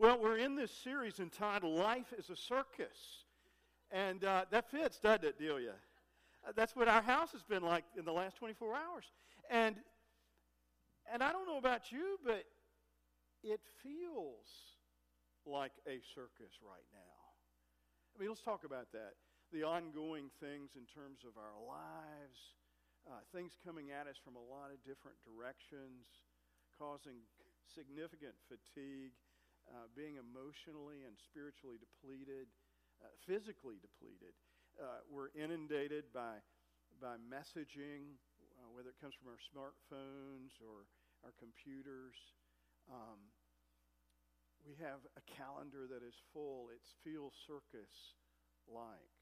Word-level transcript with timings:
Well, 0.00 0.20
we're 0.22 0.38
in 0.38 0.54
this 0.54 0.70
series 0.70 1.18
entitled 1.18 1.76
Life 1.76 2.14
is 2.16 2.30
a 2.30 2.36
Circus. 2.36 3.26
And 3.90 4.22
uh, 4.22 4.44
that 4.52 4.70
fits, 4.70 5.00
doesn't 5.00 5.24
it, 5.24 5.40
Delia? 5.40 5.74
Uh, 6.46 6.52
That's 6.54 6.76
what 6.76 6.86
our 6.86 7.02
house 7.02 7.32
has 7.32 7.42
been 7.42 7.64
like 7.64 7.82
in 7.98 8.04
the 8.04 8.12
last 8.12 8.36
24 8.36 8.76
hours. 8.76 9.10
And, 9.50 9.74
and 11.12 11.20
I 11.20 11.32
don't 11.32 11.48
know 11.48 11.58
about 11.58 11.90
you, 11.90 12.16
but 12.24 12.44
it 13.42 13.58
feels 13.82 14.46
like 15.44 15.72
a 15.88 15.98
circus 16.14 16.54
right 16.62 16.86
now. 16.94 17.18
I 18.14 18.22
mean, 18.22 18.28
let's 18.28 18.42
talk 18.42 18.62
about 18.62 18.92
that. 18.92 19.18
The 19.50 19.64
ongoing 19.64 20.30
things 20.38 20.78
in 20.78 20.86
terms 20.86 21.26
of 21.26 21.34
our 21.34 21.58
lives, 21.58 22.38
uh, 23.10 23.18
things 23.34 23.58
coming 23.66 23.90
at 23.90 24.06
us 24.06 24.14
from 24.22 24.36
a 24.36 24.46
lot 24.46 24.70
of 24.70 24.78
different 24.86 25.18
directions, 25.26 26.06
causing 26.78 27.18
significant 27.66 28.38
fatigue, 28.46 29.18
uh, 29.72 29.88
being 29.96 30.16
emotionally 30.16 31.04
and 31.04 31.16
spiritually 31.20 31.76
depleted, 31.76 32.48
uh, 33.04 33.12
physically 33.28 33.76
depleted. 33.80 34.32
Uh, 34.78 35.02
we're 35.10 35.30
inundated 35.34 36.08
by, 36.14 36.38
by 37.02 37.18
messaging, 37.20 38.16
uh, 38.58 38.68
whether 38.72 38.90
it 38.90 38.98
comes 39.00 39.14
from 39.14 39.28
our 39.30 39.40
smartphones 39.40 40.54
or 40.62 40.86
our 41.24 41.34
computers. 41.36 42.14
Um, 42.88 43.18
we 44.64 44.74
have 44.82 45.02
a 45.16 45.24
calendar 45.24 45.86
that 45.88 46.02
is 46.02 46.14
full. 46.32 46.70
It 46.72 46.82
feels 47.04 47.32
circus 47.46 47.90
like. 48.66 49.14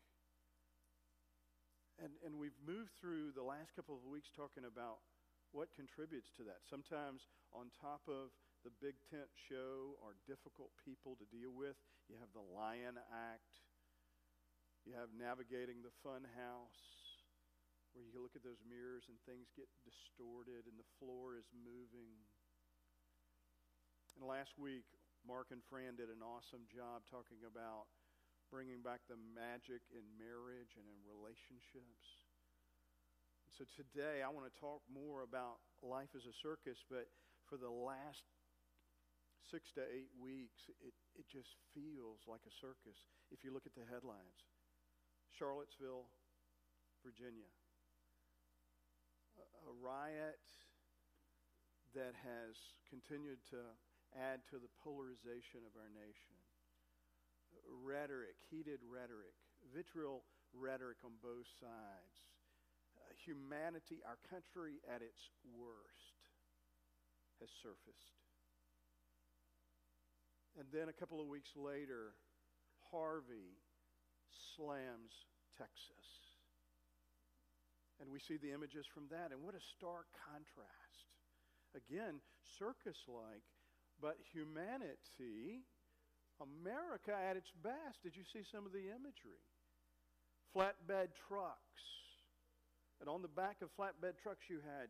And, 1.97 2.13
and 2.25 2.37
we've 2.37 2.57
moved 2.61 2.93
through 3.01 3.33
the 3.33 3.45
last 3.45 3.73
couple 3.73 3.97
of 3.97 4.05
weeks 4.05 4.29
talking 4.37 4.69
about 4.69 5.01
what 5.57 5.73
contributes 5.73 6.29
to 6.37 6.45
that. 6.45 6.61
Sometimes 6.69 7.25
on 7.57 7.73
top 7.81 8.05
of 8.05 8.37
the 8.67 8.75
big 8.83 8.99
tent 9.07 9.31
show 9.47 9.95
are 10.03 10.19
difficult 10.27 10.75
people 10.83 11.15
to 11.23 11.27
deal 11.31 11.55
with. 11.55 11.79
You 12.11 12.19
have 12.19 12.35
the 12.35 12.43
Lion 12.43 12.99
Act. 13.15 13.63
You 14.83 14.99
have 14.99 15.15
navigating 15.15 15.87
the 15.87 15.95
fun 16.03 16.27
house, 16.35 16.83
where 17.95 18.03
you 18.03 18.19
look 18.19 18.35
at 18.35 18.43
those 18.43 18.59
mirrors 18.67 19.07
and 19.07 19.23
things 19.23 19.55
get 19.55 19.71
distorted 19.87 20.67
and 20.67 20.75
the 20.75 20.91
floor 20.99 21.39
is 21.39 21.47
moving. 21.55 22.19
And 24.19 24.27
last 24.27 24.59
week, 24.59 24.91
Mark 25.23 25.55
and 25.55 25.63
Fran 25.71 25.95
did 25.95 26.11
an 26.11 26.27
awesome 26.27 26.67
job 26.67 27.07
talking 27.07 27.47
about 27.47 27.87
bringing 28.51 28.83
back 28.83 29.07
the 29.07 29.19
magic 29.31 29.87
in 29.95 30.03
marriage 30.19 30.75
and 30.75 30.87
in 30.91 30.99
relationships. 31.07 32.19
So 33.55 33.63
today, 33.79 34.27
I 34.27 34.31
want 34.35 34.51
to 34.51 34.55
talk 34.59 34.83
more 34.91 35.23
about 35.23 35.63
life 35.87 36.11
as 36.19 36.27
a 36.27 36.35
circus, 36.43 36.83
but 36.91 37.07
for 37.47 37.55
the 37.55 37.71
last 37.71 38.27
six 39.51 39.71
to 39.79 39.83
eight 39.87 40.11
weeks, 40.19 40.67
it, 40.83 40.95
it 41.15 41.27
just 41.31 41.55
feels 41.71 42.27
like 42.27 42.43
a 42.47 42.55
circus 42.59 42.99
if 43.31 43.43
you 43.47 43.55
look 43.55 43.67
at 43.67 43.75
the 43.75 43.87
headlines. 43.87 44.47
Charlottesville, 45.35 46.11
Virginia. 47.05 47.51
A, 49.39 49.45
a 49.71 49.73
riot 49.79 50.43
that 51.95 52.13
has 52.19 52.55
continued 52.89 53.41
to 53.53 53.63
add 54.17 54.43
to 54.51 54.59
the 54.59 54.71
polarization 54.83 55.65
of 55.65 55.73
our 55.79 55.91
nation. 55.93 56.37
Rhetoric, 57.65 58.37
heated 58.53 58.85
rhetoric, 58.85 59.37
vitriol 59.73 60.27
rhetoric 60.53 61.01
on 61.05 61.17
both 61.23 61.49
sides. 61.57 62.17
Uh, 62.97 63.13
humanity, 63.25 64.03
our 64.05 64.21
country 64.29 64.81
at 64.89 65.01
its 65.01 65.33
worst, 65.57 66.21
has 67.41 67.49
surfaced. 67.63 68.26
And 70.57 70.67
then 70.73 70.89
a 70.89 70.97
couple 70.97 71.21
of 71.21 71.29
weeks 71.29 71.53
later, 71.55 72.17
Harvey 72.91 73.61
slams 74.57 75.13
Texas. 75.61 76.09
And 78.01 78.09
we 78.13 78.21
see 78.21 78.37
the 78.37 78.53
images 78.53 78.85
from 78.89 79.09
that. 79.13 79.33
And 79.33 79.41
what 79.45 79.55
a 79.55 79.65
stark 79.77 80.09
contrast. 80.17 81.09
Again, 81.77 82.21
circus 82.57 82.97
like, 83.09 83.45
but 84.01 84.17
humanity, 84.33 85.65
America 86.41 87.13
at 87.13 87.37
its 87.37 87.53
best. 87.65 88.01
Did 88.05 88.17
you 88.17 88.25
see 88.25 88.45
some 88.49 88.65
of 88.65 88.73
the 88.73 88.93
imagery? 88.93 89.45
Flatbed 90.53 91.17
trucks. 91.29 91.85
And 93.01 93.09
on 93.09 93.21
the 93.21 93.33
back 93.33 93.61
of 93.61 93.69
flatbed 93.77 94.17
trucks, 94.21 94.49
you 94.49 94.61
had 94.65 94.89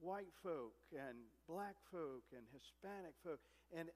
white 0.00 0.32
folk 0.44 0.76
and 0.92 1.16
black 1.48 1.76
folk 1.92 2.24
and 2.32 2.44
Hispanic 2.52 3.16
folk. 3.24 3.40
And 3.74 3.90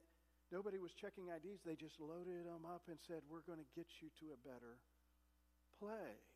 nobody 0.51 0.77
was 0.77 0.91
checking 0.91 1.31
IDs. 1.31 1.63
They 1.63 1.79
just 1.79 1.95
loaded 2.03 2.43
them 2.43 2.67
up 2.67 2.83
and 2.91 2.99
said, 3.07 3.23
We're 3.31 3.47
going 3.47 3.63
to 3.63 3.71
get 3.71 3.87
you 4.03 4.11
to 4.19 4.35
a 4.35 4.39
better 4.43 4.75
place. 5.79 6.27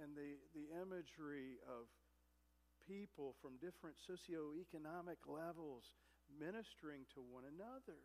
And 0.00 0.16
the, 0.16 0.40
the 0.56 0.72
imagery 0.80 1.60
of 1.68 1.90
people 2.88 3.36
from 3.42 3.60
different 3.60 4.00
socioeconomic 4.00 5.20
levels 5.28 5.84
ministering 6.32 7.04
to 7.12 7.20
one 7.20 7.44
another. 7.44 8.00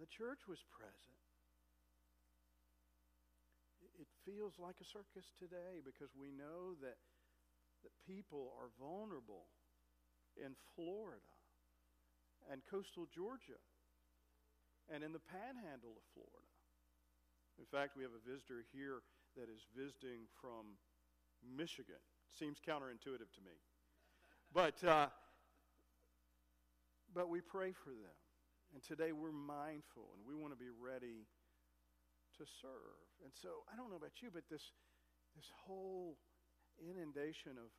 The 0.00 0.10
church 0.10 0.50
was 0.50 0.58
present. 0.66 1.20
It 4.00 4.08
feels 4.24 4.56
like 4.56 4.80
a 4.80 4.88
circus 4.88 5.30
today 5.36 5.84
because 5.84 6.10
we 6.16 6.32
know 6.32 6.74
that, 6.80 6.96
that 7.84 7.94
people 8.08 8.56
are 8.56 8.72
vulnerable 8.80 9.46
in 10.36 10.54
Florida 10.74 11.22
and 12.50 12.62
coastal 12.70 13.06
Georgia 13.10 13.58
and 14.92 15.04
in 15.04 15.12
the 15.12 15.22
panhandle 15.22 15.94
of 15.94 16.04
Florida. 16.14 16.50
In 17.58 17.66
fact, 17.68 17.94
we 17.96 18.02
have 18.02 18.16
a 18.16 18.24
visitor 18.24 18.64
here 18.72 19.02
that 19.36 19.46
is 19.46 19.62
visiting 19.76 20.26
from 20.40 20.74
Michigan. 21.44 22.00
Seems 22.38 22.58
counterintuitive 22.58 23.30
to 23.30 23.42
me. 23.44 23.54
But, 24.52 24.82
uh, 24.82 25.06
but 27.14 27.28
we 27.28 27.40
pray 27.40 27.72
for 27.72 27.90
them. 27.90 28.18
And 28.74 28.82
today 28.82 29.10
we're 29.10 29.34
mindful 29.34 30.14
and 30.14 30.22
we 30.26 30.34
want 30.34 30.54
to 30.54 30.58
be 30.58 30.70
ready 30.70 31.26
to 32.38 32.44
serve. 32.62 33.06
And 33.22 33.34
so 33.34 33.66
I 33.66 33.76
don't 33.76 33.90
know 33.90 33.98
about 33.98 34.22
you, 34.22 34.30
but 34.32 34.46
this, 34.50 34.62
this 35.34 35.50
whole 35.66 36.16
inundation 36.78 37.58
of, 37.58 37.70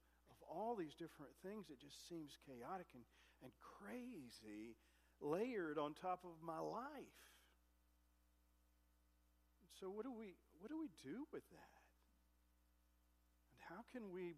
all 0.48 0.76
these 0.76 0.96
different 0.96 1.34
things, 1.44 1.70
it 1.70 1.80
just 1.82 2.08
seems 2.08 2.38
chaotic 2.46 2.88
and, 2.94 3.04
and 3.44 3.52
crazy, 3.60 4.78
layered 5.20 5.78
on 5.78 5.94
top 5.94 6.24
of 6.24 6.42
my 6.42 6.60
life. 6.60 7.22
So 9.82 9.90
what 9.90 10.06
do 10.06 10.14
we 10.14 10.38
what 10.62 10.70
do 10.70 10.78
we 10.78 10.94
do 11.02 11.26
with 11.34 11.42
that? 11.50 11.82
And 13.50 13.58
how 13.66 13.82
can 13.90 14.14
we 14.14 14.38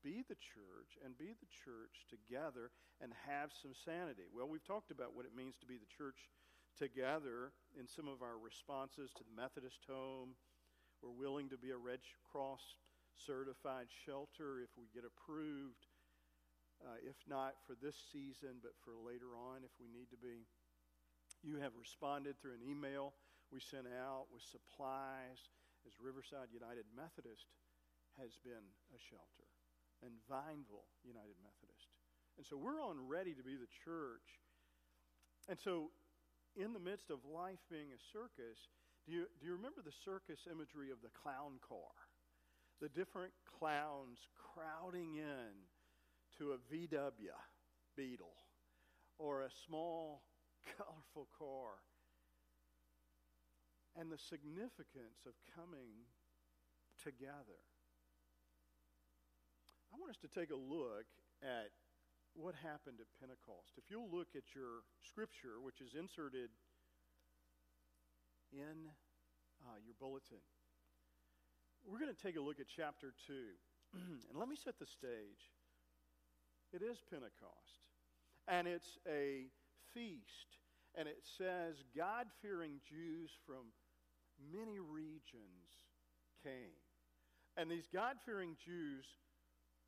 be 0.00 0.24
the 0.24 0.40
church 0.40 0.96
and 1.04 1.12
be 1.12 1.36
the 1.36 1.52
church 1.52 2.08
together 2.08 2.72
and 3.04 3.12
have 3.28 3.52
some 3.52 3.76
sanity? 3.76 4.24
Well, 4.32 4.48
we've 4.48 4.64
talked 4.64 4.90
about 4.90 5.12
what 5.12 5.28
it 5.28 5.36
means 5.36 5.60
to 5.60 5.68
be 5.68 5.76
the 5.76 5.92
church 5.92 6.32
together 6.80 7.52
in 7.76 7.84
some 7.84 8.08
of 8.08 8.24
our 8.24 8.40
responses 8.40 9.12
to 9.20 9.22
the 9.28 9.36
Methodist 9.36 9.84
home. 9.84 10.34
We're 11.04 11.12
willing 11.12 11.52
to 11.52 11.60
be 11.60 11.70
a 11.70 11.76
Red 11.76 12.00
Cross 12.32 12.64
certified 13.16 13.88
shelter 13.88 14.60
if 14.60 14.70
we 14.76 14.88
get 14.92 15.04
approved. 15.04 15.86
Uh, 16.82 16.98
if 17.06 17.14
not 17.30 17.62
for 17.62 17.78
this 17.78 17.94
season, 18.10 18.58
but 18.58 18.74
for 18.82 18.98
later 18.98 19.38
on 19.38 19.62
if 19.62 19.70
we 19.78 19.86
need 19.86 20.10
to 20.10 20.18
be. 20.18 20.50
You 21.42 21.62
have 21.62 21.78
responded 21.78 22.38
through 22.38 22.58
an 22.58 22.64
email 22.66 23.14
we 23.52 23.60
sent 23.60 23.86
out 23.86 24.32
with 24.32 24.42
supplies 24.42 25.52
as 25.84 25.92
Riverside 26.00 26.48
United 26.50 26.88
Methodist 26.96 27.52
has 28.16 28.40
been 28.40 28.64
a 28.92 28.98
shelter, 28.98 29.48
and 30.00 30.16
Vineville 30.24 30.88
United 31.04 31.36
Methodist. 31.44 32.00
And 32.40 32.44
so 32.44 32.56
we're 32.56 32.80
on 32.80 32.96
ready 32.96 33.36
to 33.36 33.44
be 33.44 33.56
the 33.56 33.68
church. 33.84 34.40
And 35.48 35.60
so, 35.60 35.92
in 36.56 36.72
the 36.72 36.80
midst 36.80 37.12
of 37.12 37.24
life 37.28 37.60
being 37.68 37.92
a 37.92 38.00
circus, 38.12 38.72
do 39.04 39.12
you, 39.12 39.24
do 39.40 39.48
you 39.48 39.56
remember 39.56 39.84
the 39.84 39.94
circus 40.04 40.48
imagery 40.48 40.92
of 40.92 41.00
the 41.04 41.12
clown 41.12 41.60
car? 41.60 42.01
The 42.80 42.88
different 42.88 43.32
clowns 43.58 44.18
crowding 44.34 45.16
in 45.16 45.68
to 46.38 46.52
a 46.52 46.74
VW 46.74 47.30
Beetle 47.96 48.34
or 49.18 49.42
a 49.42 49.50
small, 49.66 50.22
colorful 50.76 51.28
car 51.38 51.82
and 53.96 54.10
the 54.10 54.18
significance 54.18 55.22
of 55.26 55.34
coming 55.54 56.08
together. 57.02 57.60
I 59.92 60.00
want 60.00 60.10
us 60.10 60.20
to 60.24 60.30
take 60.32 60.50
a 60.50 60.56
look 60.56 61.04
at 61.44 61.68
what 62.32 62.56
happened 62.56 62.96
at 63.00 63.08
Pentecost. 63.20 63.76
If 63.76 63.92
you'll 63.92 64.08
look 64.08 64.32
at 64.32 64.56
your 64.56 64.88
scripture, 65.04 65.60
which 65.60 65.84
is 65.84 65.92
inserted 65.92 66.48
in 68.48 68.88
uh, 69.60 69.76
your 69.84 69.92
bulletin, 70.00 70.40
we're 71.86 71.98
going 71.98 72.14
to 72.14 72.22
take 72.22 72.36
a 72.36 72.40
look 72.40 72.60
at 72.60 72.66
chapter 72.68 73.14
2. 73.26 73.32
and 74.30 74.38
let 74.38 74.48
me 74.48 74.56
set 74.56 74.78
the 74.78 74.86
stage. 74.86 75.52
It 76.72 76.82
is 76.82 76.98
Pentecost. 77.10 77.82
And 78.48 78.66
it's 78.66 78.98
a 79.06 79.50
feast. 79.94 80.58
And 80.94 81.08
it 81.08 81.24
says 81.38 81.84
God 81.96 82.26
fearing 82.40 82.80
Jews 82.88 83.30
from 83.46 83.72
many 84.52 84.78
regions 84.78 85.68
came. 86.42 86.76
And 87.56 87.70
these 87.70 87.88
God 87.92 88.16
fearing 88.24 88.56
Jews 88.56 89.04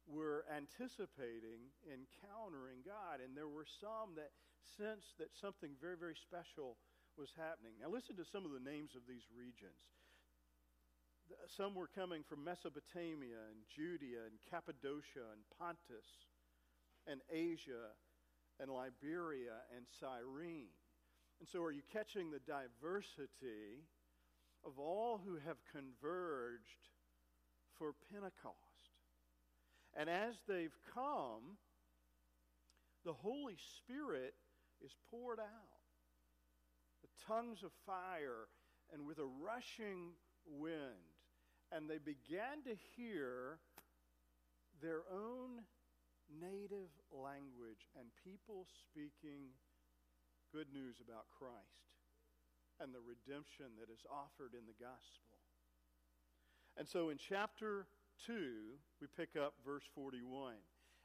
were 0.06 0.44
anticipating 0.52 1.72
encountering 1.88 2.84
God. 2.84 3.24
And 3.24 3.32
there 3.32 3.48
were 3.48 3.68
some 3.68 4.16
that 4.16 4.32
sensed 4.76 5.16
that 5.18 5.32
something 5.32 5.72
very, 5.80 5.96
very 5.96 6.16
special 6.16 6.76
was 7.16 7.32
happening. 7.36 7.78
Now, 7.80 7.88
listen 7.88 8.16
to 8.16 8.26
some 8.26 8.44
of 8.44 8.52
the 8.52 8.64
names 8.64 8.92
of 8.92 9.06
these 9.08 9.24
regions. 9.32 9.80
Some 11.56 11.74
were 11.74 11.88
coming 11.88 12.22
from 12.28 12.44
Mesopotamia 12.44 13.36
and 13.50 13.62
Judea 13.74 14.24
and 14.26 14.38
Cappadocia 14.50 15.32
and 15.32 15.42
Pontus 15.58 16.08
and 17.06 17.20
Asia 17.30 17.92
and 18.60 18.70
Liberia 18.70 19.62
and 19.76 19.86
Cyrene. 20.00 20.72
And 21.40 21.48
so, 21.48 21.62
are 21.62 21.72
you 21.72 21.82
catching 21.92 22.30
the 22.30 22.40
diversity 22.40 23.84
of 24.64 24.78
all 24.78 25.20
who 25.24 25.36
have 25.46 25.58
converged 25.72 26.88
for 27.78 27.92
Pentecost? 28.12 28.56
And 29.96 30.08
as 30.08 30.34
they've 30.48 30.76
come, 30.94 31.58
the 33.04 33.12
Holy 33.12 33.56
Spirit 33.78 34.34
is 34.84 34.94
poured 35.10 35.40
out. 35.40 35.46
The 37.02 37.08
tongues 37.26 37.62
of 37.62 37.70
fire 37.84 38.48
and 38.92 39.06
with 39.06 39.18
a 39.18 39.26
rushing 39.26 40.12
wind. 40.46 41.13
And 41.74 41.90
they 41.90 41.98
began 41.98 42.62
to 42.70 42.74
hear 42.94 43.58
their 44.78 45.02
own 45.10 45.66
native 46.30 46.94
language 47.10 47.90
and 47.98 48.06
people 48.22 48.70
speaking 48.86 49.50
good 50.54 50.70
news 50.70 51.02
about 51.02 51.26
Christ 51.34 51.90
and 52.78 52.94
the 52.94 53.02
redemption 53.02 53.74
that 53.82 53.90
is 53.90 54.06
offered 54.06 54.54
in 54.54 54.70
the 54.70 54.78
gospel. 54.78 55.42
And 56.78 56.86
so 56.86 57.10
in 57.10 57.18
chapter 57.18 57.90
2, 58.26 58.78
we 59.02 59.10
pick 59.10 59.34
up 59.34 59.58
verse 59.66 59.86
41. 59.98 60.54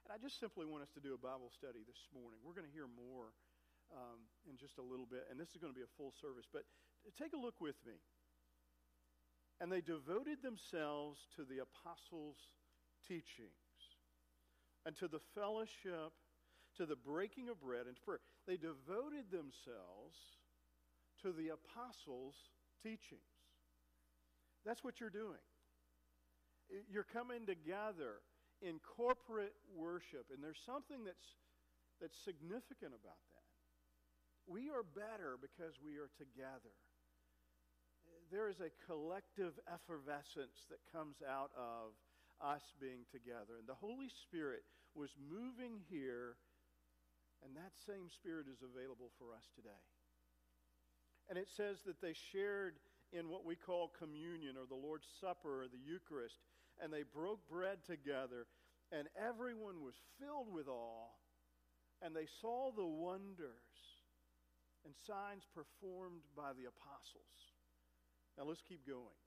And 0.05 0.09
I 0.13 0.21
just 0.21 0.37
simply 0.37 0.69
want 0.69 0.85
us 0.85 0.93
to 0.93 1.01
do 1.01 1.17
a 1.17 1.21
Bible 1.21 1.49
study 1.49 1.81
this 1.85 2.09
morning. 2.13 2.41
We're 2.45 2.57
going 2.57 2.69
to 2.69 2.73
hear 2.73 2.89
more 2.89 3.33
um, 3.89 4.21
in 4.45 4.57
just 4.57 4.77
a 4.77 4.85
little 4.85 5.05
bit, 5.05 5.25
and 5.29 5.37
this 5.37 5.49
is 5.53 5.57
going 5.57 5.73
to 5.73 5.77
be 5.77 5.85
a 5.85 5.93
full 5.97 6.13
service. 6.21 6.45
But 6.49 6.65
take 7.17 7.33
a 7.33 7.41
look 7.41 7.57
with 7.57 7.77
me. 7.85 7.97
And 9.61 9.71
they 9.71 9.81
devoted 9.81 10.41
themselves 10.41 11.19
to 11.35 11.43
the 11.43 11.59
apostles' 11.59 12.39
teachings 13.07 13.51
and 14.85 14.95
to 14.97 15.07
the 15.07 15.19
fellowship, 15.35 16.13
to 16.77 16.85
the 16.85 16.95
breaking 16.95 17.49
of 17.49 17.59
bread 17.59 17.85
and 17.85 17.95
to 17.95 18.01
prayer. 18.01 18.19
They 18.47 18.55
devoted 18.55 19.31
themselves 19.31 20.15
to 21.21 21.33
the 21.33 21.51
apostles' 21.51 22.35
teachings. 22.81 23.19
That's 24.65 24.83
what 24.83 24.99
you're 24.99 25.09
doing. 25.09 25.43
You're 26.89 27.03
coming 27.03 27.45
together 27.45 28.23
in 28.61 28.79
corporate 28.79 29.55
worship, 29.75 30.27
and 30.33 30.43
there's 30.43 30.59
something 30.65 31.03
that's, 31.03 31.35
that's 31.99 32.17
significant 32.23 32.93
about 32.95 33.19
that. 33.33 33.47
We 34.47 34.69
are 34.69 34.83
better 34.83 35.35
because 35.39 35.75
we 35.83 35.97
are 35.97 36.09
together. 36.17 36.75
There 38.31 38.49
is 38.49 38.61
a 38.61 38.71
collective 38.85 39.57
effervescence 39.65 40.69
that 40.69 40.79
comes 40.93 41.17
out 41.25 41.51
of 41.57 41.97
us 42.39 42.61
being 42.79 43.03
together. 43.11 43.57
And 43.57 43.67
the 43.67 43.77
Holy 43.77 44.09
Spirit 44.29 44.63
was 44.93 45.09
moving 45.17 45.81
here, 45.89 46.37
and 47.43 47.55
that 47.57 47.73
same 47.85 48.09
Spirit 48.09 48.45
is 48.45 48.61
available 48.61 49.11
for 49.17 49.33
us 49.33 49.49
today. 49.55 49.83
And 51.29 51.37
it 51.37 51.49
says 51.57 51.81
that 51.85 52.01
they 52.01 52.13
shared 52.31 52.77
in 53.11 53.29
what 53.29 53.45
we 53.45 53.55
call 53.55 53.91
communion 53.97 54.57
or 54.57 54.65
the 54.69 54.77
Lord's 54.77 55.09
Supper 55.19 55.65
or 55.65 55.67
the 55.67 55.81
Eucharist 55.81 56.37
and 56.81 56.91
they 56.91 57.03
broke 57.03 57.47
bread 57.49 57.83
together, 57.85 58.47
and 58.91 59.07
everyone 59.19 59.83
was 59.83 59.95
filled 60.19 60.51
with 60.51 60.67
awe, 60.67 61.11
and 62.01 62.15
they 62.15 62.27
saw 62.41 62.71
the 62.71 62.85
wonders 62.85 63.75
and 64.85 64.95
signs 65.05 65.43
performed 65.53 66.23
by 66.35 66.55
the 66.55 66.71
apostles. 66.71 67.58
Now 68.39 68.45
let's 68.47 68.61
keep 68.61 68.87
going. 68.87 69.19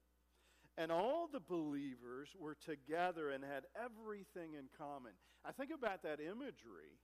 And 0.75 0.91
all 0.91 1.29
the 1.31 1.39
believers 1.39 2.29
were 2.39 2.55
together 2.55 3.29
and 3.29 3.43
had 3.43 3.65
everything 3.77 4.55
in 4.57 4.65
common. 4.75 5.11
I 5.45 5.51
think 5.51 5.69
about 5.69 6.01
that 6.01 6.19
imagery 6.19 6.97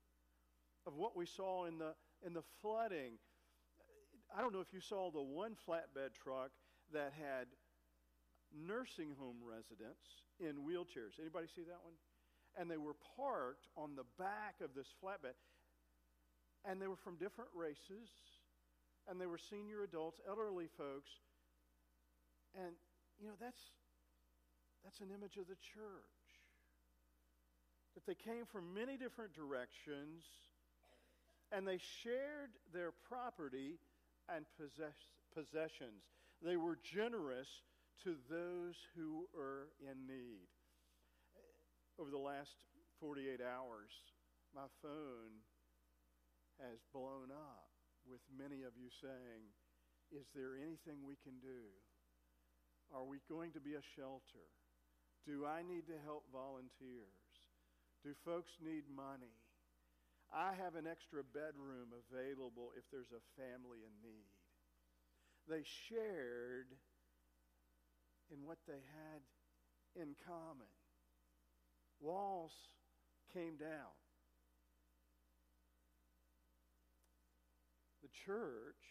of 0.88 0.96
what 0.96 1.16
we 1.16 1.28
saw 1.28 1.66
in 1.66 1.78
the, 1.78 1.94
in 2.26 2.34
the 2.34 2.42
flooding. 2.62 3.20
I 4.36 4.42
don't 4.42 4.54
know 4.54 4.62
if 4.62 4.74
you 4.74 4.82
saw 4.82 5.12
the 5.12 5.22
one 5.22 5.54
flatbed 5.68 6.16
truck 6.16 6.50
that 6.94 7.14
had 7.14 7.46
nursing 8.50 9.14
home 9.20 9.38
residents 9.46 10.26
in 10.40 10.66
wheelchairs. 10.66 11.22
Anybody 11.22 11.46
see 11.56 11.62
that 11.62 11.84
one? 11.84 11.94
And 12.58 12.72
they 12.72 12.78
were 12.78 12.96
parked 13.16 13.68
on 13.78 13.96
the 13.96 14.06
back 14.18 14.56
of 14.64 14.74
this 14.74 14.88
flatbed. 15.04 15.38
And 16.66 16.82
they 16.82 16.88
were 16.88 16.98
from 16.98 17.18
different 17.18 17.52
races. 17.54 18.10
And 19.08 19.22
they 19.22 19.28
were 19.28 19.38
senior 19.38 19.84
adults, 19.84 20.20
elderly 20.28 20.70
folks. 20.76 21.12
And, 22.58 22.74
you 23.20 23.28
know, 23.28 23.38
that's, 23.40 23.62
that's 24.84 25.00
an 25.00 25.10
image 25.14 25.38
of 25.38 25.48
the 25.48 25.60
church. 25.60 26.18
That 27.96 28.06
they 28.06 28.16
came 28.16 28.46
from 28.46 28.74
many 28.74 28.98
different 28.98 29.34
directions 29.34 30.24
and 31.52 31.68
they 31.68 31.80
shared 32.04 32.54
their 32.72 32.92
property 33.10 33.80
and 34.30 34.46
possess, 34.58 34.96
possessions. 35.34 36.06
They 36.42 36.58
were 36.58 36.78
generous 36.82 37.50
to 38.04 38.16
those 38.30 38.76
who 38.96 39.26
are 39.36 39.74
in 39.82 40.06
need. 40.08 40.48
Over 42.00 42.12
the 42.12 42.22
last 42.22 42.54
48 43.02 43.42
hours, 43.42 43.92
my 44.56 44.70
phone 44.82 45.44
has 46.62 46.80
blown 46.94 47.32
up 47.32 47.70
with 48.08 48.22
many 48.32 48.64
of 48.64 48.78
you 48.80 48.88
saying, 49.02 49.44
Is 50.12 50.28
there 50.34 50.56
anything 50.56 51.04
we 51.04 51.18
can 51.20 51.40
do? 51.42 51.70
Are 52.96 53.06
we 53.06 53.22
going 53.30 53.52
to 53.54 53.60
be 53.60 53.76
a 53.76 53.86
shelter? 53.96 54.48
Do 55.26 55.46
I 55.46 55.62
need 55.62 55.86
to 55.88 55.98
help 56.06 56.26
volunteers? 56.34 57.22
Do 58.04 58.16
folks 58.26 58.52
need 58.64 58.84
money? 58.90 59.36
I 60.34 60.54
have 60.58 60.76
an 60.76 60.86
extra 60.86 61.22
bedroom 61.24 61.94
available 61.94 62.72
if 62.78 62.86
there's 62.92 63.14
a 63.14 63.22
family 63.38 63.82
in 63.82 63.94
need. 64.02 64.30
They 65.50 65.66
shared 65.90 66.70
in 68.32 68.46
what 68.46 68.58
they 68.68 68.82
had 68.94 69.22
in 69.96 70.16
common. 70.26 70.70
Walls 72.00 72.54
came 73.34 73.58
down. 73.58 73.94
The 78.02 78.10
church 78.26 78.86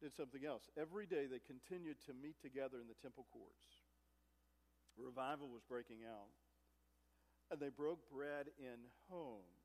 did 0.00 0.14
something 0.14 0.46
else. 0.46 0.62
Every 0.78 1.06
day 1.06 1.26
they 1.26 1.42
continued 1.42 1.98
to 2.06 2.14
meet 2.14 2.38
together 2.40 2.78
in 2.78 2.86
the 2.86 2.98
temple 3.02 3.26
courts. 3.30 3.82
Revival 4.98 5.50
was 5.50 5.62
breaking 5.66 6.02
out. 6.06 6.30
And 7.50 7.58
they 7.58 7.72
broke 7.72 8.04
bread 8.12 8.52
in 8.60 8.86
homes 9.08 9.58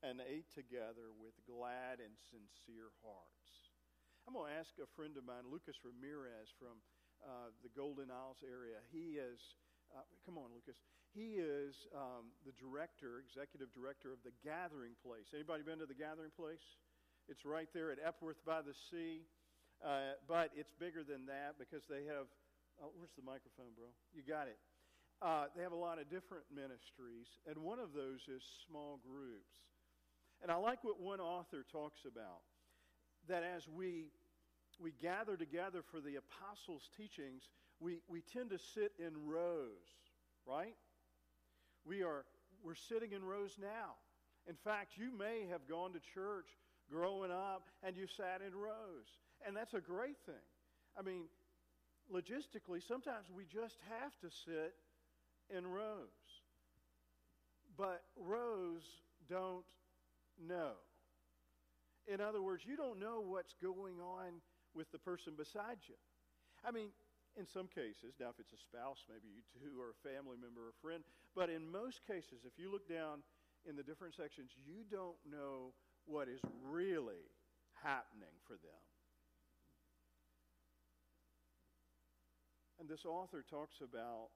and 0.00 0.22
ate 0.24 0.48
together 0.54 1.12
with 1.12 1.36
glad 1.44 2.00
and 2.00 2.14
sincere 2.32 2.88
hearts. 3.04 3.50
I'm 4.24 4.34
going 4.34 4.48
to 4.50 4.58
ask 4.58 4.72
a 4.80 4.88
friend 4.96 5.14
of 5.20 5.22
mine, 5.22 5.46
Lucas 5.46 5.76
Ramirez 5.84 6.50
from 6.56 6.80
uh, 7.22 7.52
the 7.62 7.70
Golden 7.76 8.10
Isles 8.10 8.40
area. 8.42 8.80
He 8.90 9.20
is, 9.20 9.38
uh, 9.92 10.02
come 10.24 10.40
on, 10.40 10.50
Lucas. 10.50 10.80
He 11.14 11.40
is 11.40 11.88
um, 11.94 12.32
the 12.44 12.52
director, 12.56 13.22
executive 13.22 13.72
director 13.72 14.12
of 14.12 14.20
the 14.24 14.34
Gathering 14.44 14.96
Place. 15.00 15.30
Anybody 15.32 15.64
been 15.64 15.80
to 15.80 15.88
the 15.88 15.96
Gathering 15.96 16.32
Place? 16.34 16.64
It's 17.28 17.44
right 17.44 17.68
there 17.72 17.90
at 17.90 17.98
Epworth 18.00 18.40
by 18.44 18.60
the 18.60 18.76
sea. 18.90 19.24
Uh, 19.84 20.16
but 20.26 20.50
it's 20.56 20.72
bigger 20.80 21.04
than 21.04 21.26
that 21.26 21.56
because 21.58 21.84
they 21.88 22.04
have, 22.08 22.26
oh, 22.82 22.90
where's 22.96 23.12
the 23.16 23.24
microphone, 23.24 23.72
bro? 23.76 23.86
You 24.14 24.22
got 24.26 24.48
it. 24.48 24.58
Uh, 25.22 25.46
they 25.56 25.62
have 25.62 25.72
a 25.72 25.78
lot 25.78 25.98
of 25.98 26.10
different 26.10 26.44
ministries, 26.52 27.26
and 27.48 27.56
one 27.58 27.78
of 27.78 27.92
those 27.94 28.20
is 28.28 28.42
small 28.68 29.00
groups. 29.00 29.56
And 30.42 30.50
I 30.50 30.56
like 30.56 30.84
what 30.84 31.00
one 31.00 31.20
author 31.20 31.64
talks 31.72 32.00
about 32.04 32.44
that 33.28 33.42
as 33.42 33.66
we, 33.68 34.12
we 34.78 34.92
gather 35.00 35.36
together 35.36 35.82
for 35.90 36.00
the 36.00 36.16
apostles' 36.16 36.88
teachings, 36.96 37.48
we, 37.80 38.00
we 38.08 38.20
tend 38.20 38.50
to 38.50 38.58
sit 38.58 38.92
in 38.98 39.12
rows, 39.26 39.88
right? 40.46 40.74
We 41.84 42.02
are, 42.02 42.24
we're 42.62 42.74
sitting 42.74 43.12
in 43.12 43.24
rows 43.24 43.56
now. 43.60 43.96
In 44.48 44.54
fact, 44.54 44.92
you 44.96 45.10
may 45.16 45.46
have 45.50 45.66
gone 45.68 45.92
to 45.92 46.00
church 46.14 46.46
growing 46.90 47.30
up 47.30 47.64
and 47.82 47.96
you 47.96 48.06
sat 48.06 48.42
in 48.46 48.54
rows. 48.54 49.08
And 49.46 49.56
that's 49.56 49.74
a 49.74 49.80
great 49.80 50.16
thing. 50.26 50.34
I 50.98 51.02
mean, 51.02 51.24
logistically, 52.12 52.86
sometimes 52.86 53.26
we 53.34 53.44
just 53.44 53.78
have 53.88 54.18
to 54.20 54.28
sit 54.44 54.74
in 55.56 55.66
rows. 55.66 56.42
But 57.76 58.02
rows 58.16 58.82
don't 59.28 59.64
know. 60.44 60.72
In 62.06 62.20
other 62.20 62.42
words, 62.42 62.64
you 62.66 62.76
don't 62.76 62.98
know 62.98 63.22
what's 63.24 63.54
going 63.62 64.00
on 64.00 64.42
with 64.74 64.90
the 64.90 64.98
person 64.98 65.34
beside 65.36 65.78
you. 65.86 65.94
I 66.66 66.70
mean, 66.70 66.88
in 67.38 67.46
some 67.46 67.68
cases, 67.68 68.14
now 68.18 68.30
if 68.30 68.38
it's 68.40 68.52
a 68.52 68.62
spouse, 68.62 69.04
maybe 69.08 69.28
you 69.28 69.42
two, 69.52 69.78
or 69.78 69.92
a 69.92 69.98
family 70.02 70.38
member 70.40 70.66
or 70.66 70.72
a 70.72 70.82
friend, 70.82 71.04
but 71.34 71.50
in 71.50 71.70
most 71.70 72.00
cases, 72.06 72.46
if 72.46 72.58
you 72.58 72.70
look 72.70 72.88
down 72.88 73.20
in 73.68 73.76
the 73.76 73.82
different 73.82 74.14
sections, 74.14 74.50
you 74.64 74.86
don't 74.90 75.18
know 75.28 75.74
what 76.06 76.28
is 76.28 76.40
really 76.64 77.28
happening 77.82 78.32
for 78.46 78.54
them. 78.54 78.85
And 82.78 82.88
this 82.88 83.04
author 83.04 83.44
talks 83.48 83.80
about 83.80 84.28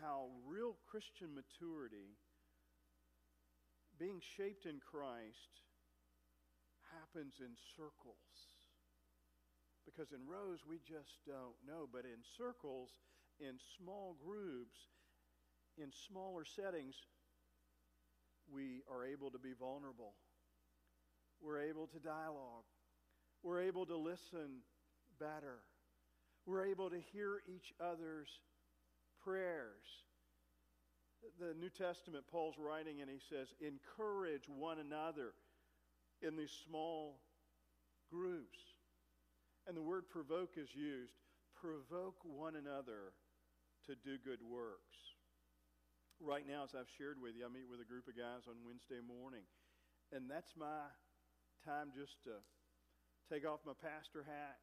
how 0.00 0.28
real 0.46 0.76
Christian 0.90 1.34
maturity, 1.34 2.18
being 3.98 4.20
shaped 4.36 4.66
in 4.66 4.80
Christ, 4.80 5.62
happens 6.90 7.34
in 7.40 7.54
circles. 7.76 8.58
Because 9.84 10.12
in 10.12 10.26
rows, 10.26 10.60
we 10.68 10.78
just 10.78 11.22
don't 11.26 11.58
know. 11.66 11.88
But 11.90 12.04
in 12.04 12.22
circles, 12.36 12.90
in 13.38 13.58
small 13.78 14.16
groups, 14.24 14.78
in 15.78 15.90
smaller 16.08 16.44
settings, 16.44 16.94
we 18.52 18.82
are 18.90 19.04
able 19.04 19.30
to 19.30 19.38
be 19.38 19.52
vulnerable. 19.58 20.14
We're 21.40 21.62
able 21.62 21.86
to 21.88 21.98
dialogue. 21.98 22.66
We're 23.42 23.62
able 23.62 23.86
to 23.86 23.96
listen 23.96 24.62
better. 25.18 25.62
We're 26.46 26.66
able 26.66 26.90
to 26.90 27.00
hear 27.12 27.40
each 27.46 27.72
other's 27.80 28.28
prayers. 29.24 29.84
The 31.38 31.54
New 31.54 31.70
Testament, 31.70 32.24
Paul's 32.30 32.56
writing, 32.58 33.00
and 33.00 33.08
he 33.08 33.20
says, 33.30 33.46
encourage 33.60 34.48
one 34.48 34.78
another 34.80 35.34
in 36.20 36.36
these 36.36 36.50
small 36.66 37.20
groups. 38.10 38.58
And 39.68 39.76
the 39.76 39.82
word 39.82 40.10
provoke 40.10 40.58
is 40.58 40.74
used. 40.74 41.14
Provoke 41.54 42.18
one 42.24 42.56
another 42.56 43.14
to 43.86 43.94
do 43.94 44.18
good 44.18 44.42
works. 44.42 44.98
Right 46.18 46.46
now, 46.46 46.64
as 46.64 46.74
I've 46.74 46.90
shared 46.98 47.22
with 47.22 47.38
you, 47.38 47.46
I 47.46 47.50
meet 47.50 47.70
with 47.70 47.78
a 47.78 47.86
group 47.86 48.06
of 48.10 48.18
guys 48.18 48.50
on 48.50 48.58
Wednesday 48.66 48.98
morning. 48.98 49.46
And 50.10 50.26
that's 50.26 50.50
my 50.58 50.90
time 51.64 51.94
just 51.94 52.18
to 52.26 52.42
take 53.30 53.46
off 53.46 53.62
my 53.62 53.78
pastor 53.78 54.26
hat. 54.26 54.58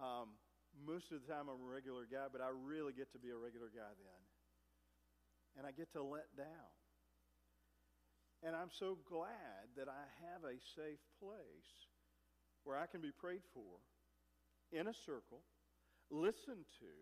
Um, 0.00 0.40
most 0.82 1.14
of 1.14 1.22
the 1.22 1.26
time, 1.30 1.46
I'm 1.46 1.62
a 1.62 1.70
regular 1.70 2.02
guy, 2.10 2.26
but 2.32 2.42
I 2.42 2.50
really 2.50 2.92
get 2.92 3.12
to 3.14 3.20
be 3.22 3.30
a 3.30 3.38
regular 3.38 3.70
guy 3.70 3.92
then. 3.94 4.22
And 5.54 5.62
I 5.66 5.70
get 5.70 5.94
to 5.94 6.02
let 6.02 6.26
down. 6.34 6.74
And 8.42 8.52
I'm 8.52 8.74
so 8.74 8.98
glad 9.08 9.70
that 9.78 9.86
I 9.86 10.04
have 10.26 10.42
a 10.42 10.58
safe 10.74 11.00
place 11.22 11.72
where 12.66 12.76
I 12.76 12.90
can 12.90 13.00
be 13.00 13.14
prayed 13.14 13.46
for 13.54 13.80
in 14.74 14.90
a 14.90 14.96
circle, 15.06 15.46
listened 16.10 16.66
to, 16.82 16.92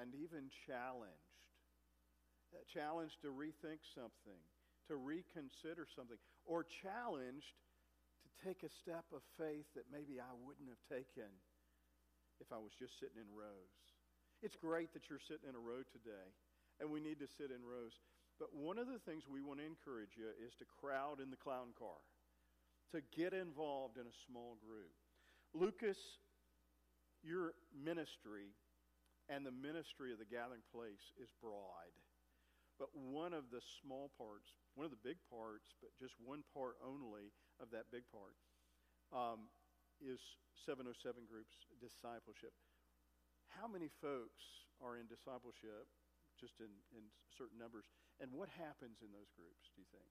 and 0.00 0.14
even 0.16 0.50
challenged. 0.66 1.30
Uh, 2.54 2.62
challenged 2.70 3.18
to 3.22 3.34
rethink 3.34 3.82
something, 3.98 4.38
to 4.86 4.94
reconsider 4.94 5.86
something, 5.90 6.18
or 6.46 6.62
challenged 6.62 7.54
to 8.22 8.28
take 8.46 8.62
a 8.62 8.70
step 8.82 9.04
of 9.10 9.22
faith 9.34 9.66
that 9.74 9.90
maybe 9.90 10.22
I 10.22 10.30
wouldn't 10.46 10.70
have 10.70 10.82
taken 10.86 11.26
if 12.40 12.50
I 12.50 12.58
was 12.58 12.72
just 12.74 12.98
sitting 12.98 13.20
in 13.20 13.28
rows. 13.30 13.74
It's 14.42 14.56
great 14.56 14.92
that 14.92 15.08
you're 15.08 15.22
sitting 15.22 15.48
in 15.48 15.56
a 15.56 15.62
row 15.62 15.82
today, 15.88 16.28
and 16.80 16.90
we 16.90 17.00
need 17.00 17.18
to 17.22 17.30
sit 17.38 17.54
in 17.54 17.62
rows. 17.64 17.96
But 18.38 18.50
one 18.52 18.78
of 18.78 18.90
the 18.90 18.98
things 19.06 19.24
we 19.30 19.40
want 19.40 19.62
to 19.62 19.66
encourage 19.66 20.18
you 20.18 20.28
is 20.42 20.52
to 20.58 20.66
crowd 20.66 21.22
in 21.22 21.30
the 21.30 21.38
clown 21.38 21.70
car 21.78 22.02
to 22.92 23.02
get 23.14 23.32
involved 23.32 23.98
in 23.98 24.06
a 24.06 24.16
small 24.26 24.58
group. 24.62 24.94
Lucas, 25.54 25.98
your 27.22 27.54
ministry 27.72 28.54
and 29.32 29.46
the 29.46 29.54
ministry 29.54 30.12
of 30.12 30.18
the 30.18 30.28
gathering 30.28 30.62
place 30.68 31.14
is 31.16 31.30
broad. 31.40 31.90
But 32.78 32.90
one 32.92 33.32
of 33.32 33.48
the 33.54 33.62
small 33.82 34.10
parts, 34.18 34.50
one 34.74 34.84
of 34.84 34.90
the 34.90 35.00
big 35.06 35.16
parts, 35.30 35.70
but 35.78 35.94
just 35.96 36.14
one 36.18 36.42
part 36.52 36.74
only 36.82 37.30
of 37.62 37.70
that 37.70 37.86
big 37.94 38.02
part, 38.10 38.34
um, 39.14 39.46
is 40.00 40.20
707 40.64 41.26
groups 41.28 41.66
discipleship. 41.78 42.54
How 43.52 43.68
many 43.68 43.92
folks 44.02 44.66
are 44.82 44.98
in 44.98 45.06
discipleship, 45.06 45.86
just 46.40 46.58
in, 46.58 46.70
in 46.90 47.06
certain 47.30 47.58
numbers, 47.60 47.86
and 48.18 48.30
what 48.34 48.50
happens 48.50 49.02
in 49.02 49.10
those 49.14 49.30
groups, 49.34 49.70
do 49.74 49.82
you 49.82 49.88
think? 49.90 50.08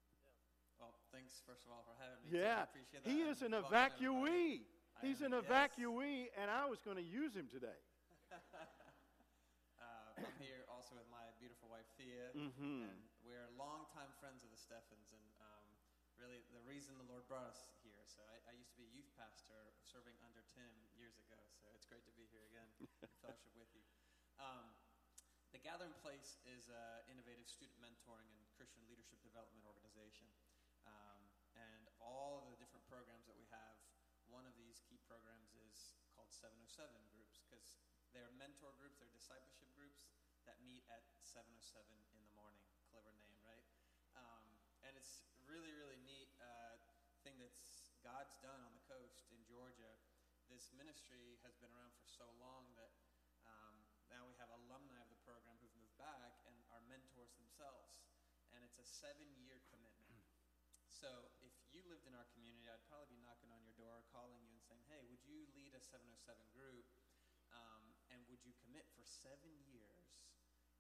Well, 0.80 0.96
thanks 1.16 1.40
first 1.44 1.64
of 1.64 1.72
all 1.72 1.84
for 1.88 1.96
having 1.96 2.20
me. 2.28 2.40
Yeah, 2.44 2.68
appreciate 2.68 3.04
that. 3.04 3.12
he 3.12 3.24
is 3.24 3.40
an 3.40 3.56
evacuee. 3.56 4.68
He's 5.02 5.26
an 5.26 5.34
yes. 5.34 5.44
evacuee, 5.44 6.32
and 6.38 6.48
I 6.48 6.70
was 6.70 6.80
going 6.86 7.00
to 7.00 7.04
use 7.04 7.34
him 7.34 7.50
today. 7.50 7.76
uh, 8.36 10.20
I'm 10.20 10.38
here 10.40 10.64
also 10.70 10.96
with 10.96 11.10
my 11.10 11.26
beautiful 11.42 11.68
wife 11.68 11.88
Thea, 11.98 12.32
mm-hmm. 12.32 12.88
and 12.88 13.00
we're 13.26 13.50
longtime 13.58 14.12
friends 14.22 14.46
of 14.46 14.54
the 14.54 14.60
Steffens, 14.60 15.12
and 15.12 15.28
um, 15.42 15.66
really 16.16 16.46
the 16.54 16.62
reason 16.64 16.94
the 17.02 17.10
Lord 17.10 17.26
brought 17.26 17.50
us. 17.50 17.73
So 18.14 18.22
I, 18.30 18.38
I, 18.50 18.54
used 18.54 18.70
to 18.74 18.78
be 18.78 18.86
a 18.86 18.94
youth 18.94 19.10
pastor 19.18 19.74
serving 19.82 20.14
under 20.22 20.46
Tim 20.54 20.70
years 20.94 21.18
ago, 21.18 21.42
so 21.58 21.74
it's 21.74 21.90
great 21.90 22.06
to 22.06 22.14
be 22.14 22.30
here 22.30 22.46
again 22.46 22.70
in 23.02 23.10
fellowship 23.26 23.58
with 23.58 23.74
you. 23.74 23.82
Um, 24.38 24.70
the 25.50 25.62
Gathering 25.62 25.98
Place 26.06 26.38
is 26.46 26.70
an 26.70 27.10
innovative 27.10 27.50
student 27.50 27.78
mentoring 27.82 28.30
and 28.38 28.46
Christian 28.54 28.86
leadership 28.86 29.18
development 29.26 29.66
organization 29.66 30.30
and 31.54 31.86
all 32.02 32.42
of 32.42 32.50
the 32.50 32.58
different 32.58 32.86
programs 32.90 33.26
that 33.30 33.38
we 33.38 33.46
have, 33.54 33.78
one 34.30 34.46
of 34.50 34.58
these 34.58 34.82
key 34.90 34.98
programs 35.06 35.54
is 35.70 35.94
called 36.18 36.34
707 36.34 36.90
groups 37.14 37.38
because 37.46 37.78
they're 38.14 38.34
mentor 38.38 38.74
groups, 38.78 38.98
they're 38.98 39.14
discipleship 39.14 39.70
groups 39.78 40.10
that 40.50 40.58
meet 40.66 40.86
at 40.90 41.06
707 41.22 41.86
in 42.14 42.20
the 42.26 42.34
morning. 42.34 42.62
Clever 42.90 43.14
name, 43.14 43.38
right? 43.46 43.66
Um, 44.18 44.46
and 44.86 44.94
it's 44.98 45.26
really, 45.46 45.74
really 45.74 45.98
neat 46.06 46.30
uh, 46.42 46.78
thing 47.22 47.38
that's 47.42 47.93
God's 48.04 48.36
done 48.44 48.60
on 48.60 48.76
the 48.76 48.84
coast 48.84 49.32
in 49.32 49.40
Georgia. 49.48 49.96
This 50.52 50.68
ministry 50.76 51.40
has 51.48 51.56
been 51.56 51.72
around 51.72 51.96
for 51.96 52.04
so 52.04 52.28
long 52.36 52.68
that 52.76 52.92
um, 53.48 53.80
now 54.12 54.28
we 54.28 54.36
have 54.44 54.52
alumni 54.52 55.00
of 55.00 55.08
the 55.08 55.24
program 55.24 55.56
who've 55.64 55.80
moved 55.80 55.96
back 55.96 56.36
and 56.44 56.56
are 56.76 56.84
mentors 56.92 57.32
themselves. 57.40 58.04
And 58.52 58.60
it's 58.60 58.76
a 58.76 58.84
seven-year 58.84 59.64
commitment. 59.72 60.20
So 60.92 61.32
if 61.40 61.56
you 61.72 61.80
lived 61.88 62.04
in 62.04 62.12
our 62.12 62.28
community, 62.36 62.68
I'd 62.68 62.84
probably 62.92 63.16
be 63.16 63.24
knocking 63.24 63.56
on 63.56 63.64
your 63.64 63.76
door, 63.80 64.04
calling 64.12 64.44
you 64.44 64.52
and 64.52 64.64
saying, 64.68 64.84
hey, 64.92 65.08
would 65.08 65.24
you 65.24 65.48
lead 65.56 65.72
a 65.72 65.82
707 65.82 66.20
group? 66.52 66.84
Um, 67.56 67.96
and 68.12 68.20
would 68.28 68.44
you 68.44 68.52
commit 68.68 68.84
for 69.00 69.04
seven 69.08 69.52
years 69.64 70.12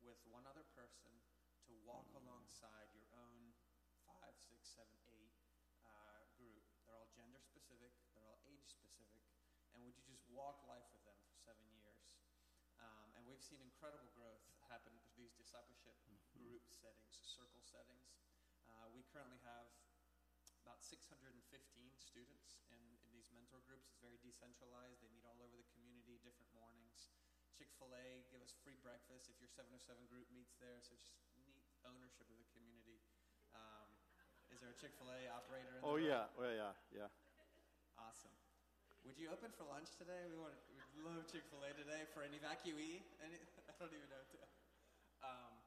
with 0.04 0.20
one 0.28 0.44
other 0.44 0.68
person 0.76 1.12
to 1.72 1.74
walk 1.88 2.12
alongside 2.20 2.92
your 2.92 3.08
own 3.16 3.56
five, 4.04 4.36
six, 4.36 4.68
seven, 4.76 4.96
eight 5.12 5.36
uh, 5.88 6.24
group? 6.36 6.64
They're 6.84 6.96
all 6.96 7.12
gender 7.16 7.44
specific, 7.64 7.96
they're 8.12 8.28
all 8.28 8.44
age 8.52 8.68
specific. 8.68 9.24
And 9.72 9.80
would 9.88 9.96
you 9.96 10.04
just 10.04 10.28
walk 10.28 10.60
life 10.68 10.86
with 10.92 11.02
them 11.08 11.16
for 11.24 11.34
seven 11.40 11.64
years? 11.72 12.12
Um, 12.76 13.16
and 13.16 13.24
we've 13.24 13.42
seen 13.42 13.64
incredible 13.64 14.12
growth 14.12 14.44
happen 14.68 14.92
with 15.00 15.08
these 15.16 15.32
discipleship 15.40 15.96
mm-hmm. 16.04 16.20
group 16.36 16.68
settings, 16.68 17.16
circle 17.24 17.64
settings. 17.64 18.20
Uh, 18.68 18.92
we 18.92 19.08
currently 19.08 19.40
have 19.48 19.72
about 20.68 20.84
615 20.84 21.24
students 22.00 22.60
in, 22.72 22.80
in 23.04 23.10
these 23.16 23.28
mentor 23.32 23.64
groups. 23.64 23.88
It's 23.88 24.00
very 24.00 24.20
decentralized. 24.20 25.04
They 25.04 25.12
meet 25.12 25.28
all 25.28 25.40
over 25.40 25.56
the 25.56 25.68
community, 25.76 26.20
different 26.24 26.52
mornings. 26.56 27.12
Chick 27.56 27.70
fil 27.78 27.94
A 27.94 28.26
give 28.34 28.42
us 28.42 28.56
free 28.66 28.80
breakfast 28.82 29.30
if 29.30 29.38
your 29.38 29.52
707 29.52 30.08
group 30.10 30.26
meets 30.34 30.56
there. 30.60 30.80
So 30.84 30.96
just 31.00 31.16
neat 31.40 31.64
ownership 31.88 32.28
of 32.28 32.40
the 32.40 32.48
community. 32.56 33.04
Um, 33.54 33.92
is 34.50 34.62
there 34.64 34.72
a 34.72 34.78
Chick 34.80 34.96
fil 34.96 35.12
A 35.12 35.30
operator 35.30 35.78
in 35.78 35.82
Oh, 35.84 36.00
yeah. 36.00 36.32
Well, 36.40 36.52
yeah. 36.52 36.74
Yeah. 36.94 37.12
Awesome. 38.14 38.38
Would 39.10 39.18
you 39.18 39.34
open 39.34 39.50
for 39.58 39.66
lunch 39.66 39.90
today? 39.98 40.30
We 40.30 40.38
want 40.38 40.54
we 40.94 41.02
love 41.02 41.26
Chick 41.26 41.50
Fil 41.50 41.66
A 41.66 41.74
today 41.74 42.06
for 42.14 42.22
an 42.22 42.30
evacuee. 42.38 43.02
Any, 43.26 43.42
I 43.70 43.74
don't 43.82 43.90
even 43.90 44.06
know. 44.06 44.22
Um, 45.26 45.58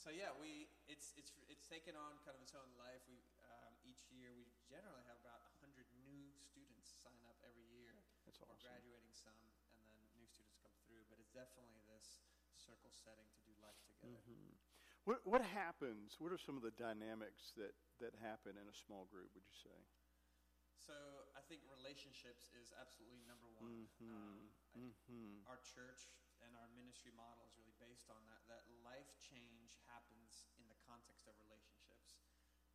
so 0.00 0.08
yeah, 0.08 0.32
we 0.40 0.64
it's 0.88 1.12
it's 1.20 1.36
it's 1.52 1.68
taken 1.68 1.92
on 2.00 2.16
kind 2.24 2.32
of 2.32 2.40
its 2.40 2.56
own 2.56 2.72
life. 2.80 3.04
We 3.04 3.20
each 3.84 4.00
year 4.16 4.32
we 4.32 4.48
generally 4.64 5.04
have 5.12 5.20
about 5.20 5.44
100 5.60 5.84
new 6.00 6.32
students 6.40 6.88
sign 7.04 7.20
up 7.28 7.36
every 7.44 7.68
year. 7.68 7.92
That's 8.24 8.40
awesome. 8.40 8.48
We're 8.56 8.64
graduating 8.64 9.12
some, 9.12 9.36
and 9.76 9.84
then 9.84 10.00
new 10.16 10.24
students 10.24 10.56
come 10.64 10.72
through. 10.88 11.04
But 11.12 11.20
it's 11.20 11.36
definitely 11.36 11.84
this 11.84 12.24
circle 12.56 12.88
setting 12.96 13.28
to 13.28 13.40
do 13.44 13.52
life 13.60 13.76
together. 13.84 14.16
Mm-hmm. 14.24 14.56
What, 15.04 15.20
what 15.28 15.44
happens? 15.44 16.16
What 16.16 16.32
are 16.32 16.40
some 16.40 16.56
of 16.56 16.64
the 16.64 16.72
dynamics 16.80 17.52
that, 17.60 17.76
that 18.00 18.16
happen 18.24 18.56
in 18.56 18.64
a 18.68 18.76
small 18.88 19.04
group, 19.12 19.32
would 19.36 19.44
you 19.44 19.58
say? 19.60 19.76
So 20.80 20.96
I 21.36 21.44
think 21.44 21.60
relationships 21.68 22.48
is 22.56 22.72
absolutely 22.72 23.20
number 23.28 23.46
one. 23.52 23.68
Mm-hmm. 23.68 24.08
Um, 24.08 24.40
mm-hmm. 24.72 25.44
Our 25.44 25.60
church 25.60 26.08
and 26.40 26.56
our 26.56 26.72
ministry 26.72 27.12
model 27.12 27.44
is 27.44 27.52
really 27.60 27.76
based 27.76 28.08
on 28.08 28.24
that. 28.24 28.40
That 28.48 28.64
life 28.80 29.12
change 29.20 29.76
happens 29.92 30.48
in 30.56 30.64
the 30.72 30.78
context 30.88 31.28
of 31.28 31.36
relationships, 31.44 32.16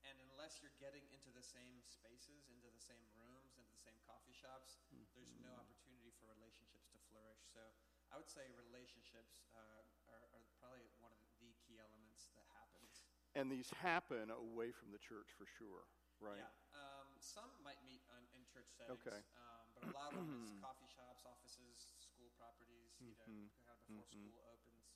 and 0.06 0.22
unless 0.32 0.62
you're 0.62 0.78
getting 0.78 1.02
into 1.10 1.34
the 1.34 1.42
same 1.42 1.82
spaces, 1.82 2.46
into 2.54 2.70
the 2.70 2.82
same 2.82 3.10
rooms, 3.18 3.58
into 3.58 3.74
the 3.74 3.82
same 3.82 3.98
coffee 4.06 4.38
shops, 4.38 4.78
there's 5.18 5.34
no 5.42 5.50
opportunity 5.58 6.14
for 6.22 6.30
relationships 6.30 6.86
to 6.94 7.02
flourish. 7.10 7.42
So 7.50 7.74
I 8.14 8.22
would 8.22 8.30
say 8.30 8.54
relationships 8.54 9.50
uh, 9.58 9.82
are, 10.14 10.26
are 10.38 10.46
probably 10.62 10.86
one 11.02 11.10
of 11.10 11.18
the 11.26 11.34
key 11.66 11.82
elements 11.82 12.30
that 12.38 12.46
happens. 12.54 13.02
And 13.34 13.50
these 13.50 13.74
happen 13.82 14.30
away 14.30 14.70
from 14.72 14.94
the 14.94 15.02
church 15.02 15.34
for 15.36 15.50
sure, 15.58 15.90
right? 16.22 16.40
Yeah. 16.40 16.54
Um, 16.78 17.10
some 17.18 17.50
might 17.66 17.82
meet 17.82 18.06
on, 18.14 18.22
in 18.38 18.46
church 18.46 18.65
settings, 18.76 19.00
Okay. 19.08 19.24
um, 19.36 19.72
but 19.74 19.84
a 19.84 19.92
lot 19.92 20.12
of 20.12 20.16
them 20.28 20.40
is 20.44 20.52
coffee 20.60 20.88
shops, 20.88 21.24
offices, 21.26 21.96
school 22.00 22.30
properties, 22.36 23.00
you 23.08 23.16
know, 23.16 23.28
Mhm. 23.28 23.50
kind 23.64 23.74
of 23.76 23.82
before 23.82 24.06
Mhm. 24.08 24.28
school 24.28 24.44
opens. 24.46 24.92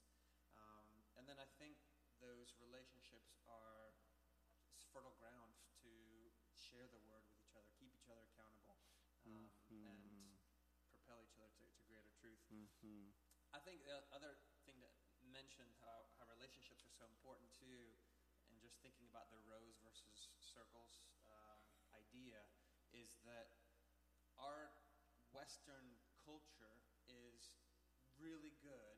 Um, 0.53 1.05
and 1.15 1.27
then 1.27 1.39
I 1.39 1.45
think 1.45 1.77
those 2.19 2.55
relationships 2.59 3.35
are 3.45 3.95
fertile 4.91 5.13
ground 5.13 5.55
to 5.81 6.31
share 6.51 6.87
the 6.87 6.97
word 6.99 7.23
with 7.25 7.37
each 7.39 7.55
other, 7.55 7.69
keep 7.77 7.93
each 7.95 8.09
other 8.09 8.23
accountable, 8.23 8.79
um, 9.25 9.51
and 9.83 10.01
Mhm. 10.03 10.39
propel 10.91 11.21
each 11.21 11.35
other 11.35 11.49
to, 11.49 11.63
to 11.69 11.81
greater 11.83 12.09
truth. 12.09 12.39
Mhm. 12.49 13.13
I 13.51 13.59
think 13.59 13.83
the 13.83 14.05
other 14.11 14.37
thing 14.65 14.81
to 15.17 15.25
mention 15.25 15.71
how, 15.71 16.05
how 16.17 16.25
relationships 16.25 16.85
are 16.85 16.89
so 16.89 17.05
important 17.05 17.51
too, 17.51 17.97
and 18.47 18.59
just 18.59 18.81
thinking 18.81 19.05
about 19.05 19.29
the 19.29 19.39
rows 19.39 19.77
versus 19.77 20.29
circles 20.39 21.05
uh, 21.25 21.57
idea, 21.93 22.49
is 22.91 23.17
that 23.21 23.58
our 24.39 24.71
Western 25.35 25.95
culture 26.25 26.79
is 27.07 27.53
really 28.17 28.55
good 28.63 28.97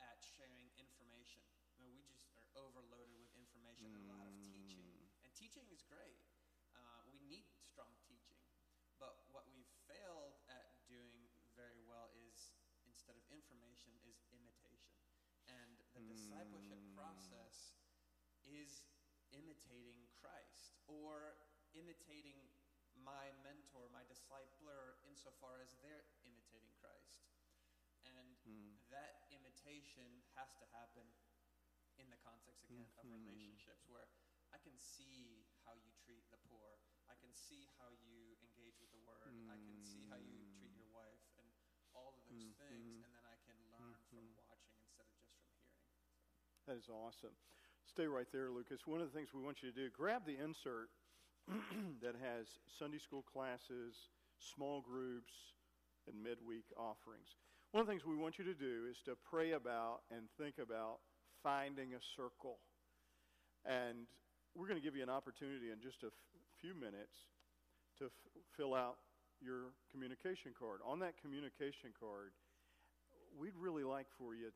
at 0.00 0.20
sharing 0.22 0.68
information. 0.76 1.42
I 1.76 1.84
mean, 1.84 1.96
we 1.96 2.04
just 2.08 2.28
are 2.36 2.48
overloaded 2.56 3.16
with 3.20 3.32
information 3.36 3.92
and 3.92 4.08
a 4.08 4.16
lot 4.16 4.28
of 4.28 4.36
teaching. 4.52 4.84
And 5.24 5.32
teaching 5.36 5.66
is 5.72 5.84
great. 5.84 6.20
Uh, 6.72 7.04
we 7.12 7.20
need 7.24 7.48
strong 7.60 7.92
teaching. 8.04 8.40
But 8.96 9.28
what 9.28 9.44
we've 9.52 9.68
failed 9.84 10.40
at 10.48 10.72
doing 10.88 11.28
very 11.52 11.84
well 11.84 12.08
is, 12.16 12.56
instead 12.88 13.16
of 13.16 13.24
information, 13.28 13.92
is 14.08 14.24
imitation. 14.32 14.96
And 15.44 15.76
the 15.92 16.02
discipleship 16.08 16.80
process 16.96 17.76
is 18.48 18.88
imitating 19.36 20.08
Christ 20.16 20.80
or 20.88 21.36
imitating 21.76 22.40
my 23.02 23.32
mentor, 23.44 23.88
my 23.92 24.04
discipler, 24.08 25.00
insofar 25.04 25.60
as 25.60 25.74
they're 25.80 26.06
imitating 26.24 26.72
Christ. 26.80 27.20
And 28.06 28.38
hmm. 28.46 28.78
that 28.94 29.26
imitation 29.34 30.06
has 30.38 30.54
to 30.62 30.66
happen 30.72 31.04
in 31.96 32.06
the 32.12 32.20
context, 32.22 32.64
again, 32.68 32.86
of 33.00 33.04
mm-hmm. 33.04 33.24
relationships 33.24 33.88
where 33.88 34.06
I 34.52 34.60
can 34.60 34.76
see 34.76 35.44
how 35.64 35.74
you 35.74 35.90
treat 36.04 36.22
the 36.30 36.40
poor. 36.48 36.78
I 37.08 37.16
can 37.18 37.32
see 37.32 37.66
how 37.80 37.90
you 38.04 38.36
engage 38.44 38.76
with 38.78 38.92
the 38.92 39.02
word. 39.02 39.32
I 39.48 39.58
can 39.58 39.80
see 39.80 40.04
how 40.12 40.20
you 40.20 40.44
treat 40.58 40.74
your 40.76 40.90
mm. 40.90 40.98
wife 40.98 41.26
and 41.40 41.48
all 41.96 42.12
of 42.14 42.22
those 42.28 42.50
mm-hmm. 42.50 42.60
things. 42.60 43.00
And 43.02 43.14
then 43.14 43.26
I 43.26 43.36
can 43.46 43.56
learn 43.72 43.94
from 44.10 44.26
mm-hmm. 44.26 44.46
watching 44.46 44.76
instead 44.76 45.06
of 45.08 45.16
just 45.16 45.32
from 45.32 45.40
hearing. 45.40 45.64
That 46.68 46.76
is 46.78 46.88
awesome. 46.90 47.34
Stay 47.86 48.10
right 48.10 48.26
there, 48.34 48.50
Lucas. 48.50 48.84
One 48.84 49.00
of 49.00 49.06
the 49.08 49.14
things 49.14 49.30
we 49.30 49.40
want 49.40 49.62
you 49.62 49.70
to 49.70 49.76
do, 49.76 49.86
grab 49.94 50.26
the 50.26 50.36
insert 50.36 50.90
that 52.02 52.14
has 52.18 52.46
Sunday 52.78 52.98
school 52.98 53.22
classes, 53.22 53.94
small 54.38 54.80
groups, 54.80 55.32
and 56.06 56.22
midweek 56.22 56.66
offerings. 56.76 57.36
One 57.72 57.80
of 57.80 57.86
the 57.86 57.92
things 57.92 58.06
we 58.06 58.16
want 58.16 58.38
you 58.38 58.44
to 58.44 58.54
do 58.54 58.86
is 58.90 58.96
to 59.06 59.14
pray 59.28 59.52
about 59.52 60.00
and 60.10 60.26
think 60.38 60.58
about 60.58 60.98
finding 61.42 61.94
a 61.94 62.02
circle. 62.16 62.58
And 63.64 64.06
we're 64.54 64.68
going 64.68 64.80
to 64.80 64.84
give 64.84 64.96
you 64.96 65.02
an 65.02 65.10
opportunity 65.10 65.70
in 65.70 65.78
just 65.82 66.02
a 66.02 66.10
f- 66.10 66.12
few 66.60 66.74
minutes 66.74 67.30
to 67.98 68.06
f- 68.06 68.42
fill 68.56 68.74
out 68.74 68.96
your 69.42 69.74
communication 69.92 70.54
card. 70.58 70.80
On 70.86 70.98
that 71.00 71.20
communication 71.20 71.92
card, 71.98 72.32
we'd 73.38 73.56
really 73.58 73.84
like 73.84 74.06
for 74.18 74.34
you 74.34 74.50